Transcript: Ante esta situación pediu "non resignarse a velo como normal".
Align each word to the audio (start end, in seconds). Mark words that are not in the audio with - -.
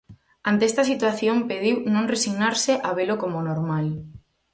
Ante 0.49 0.63
esta 0.69 0.83
situación 0.91 1.35
pediu 1.49 1.75
"non 1.93 2.09
resignarse 2.13 2.73
a 2.87 2.89
velo 2.97 3.15
como 3.23 3.37
normal". 3.49 3.85